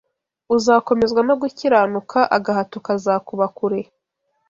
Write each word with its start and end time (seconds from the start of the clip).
Uzakomezwa 0.55 1.21
no 1.27 1.35
gukiranuka 1.41 2.19
Agahato 2.37 2.77
kazakuba 2.85 3.45
kure 3.57 3.79